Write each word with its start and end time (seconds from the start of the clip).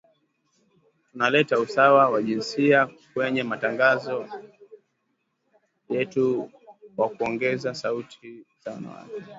tuna 1.11 1.29
leta 1.29 1.59
usawa 1.59 2.09
wa 2.09 2.21
jinsia 2.23 2.89
kwenye 3.13 3.43
matangazo 3.43 4.27
yetu 5.89 6.51
kwa 6.95 7.09
kuongeza 7.09 7.73
sauti 7.75 8.45
za 8.65 8.71
wanawake 8.71 9.23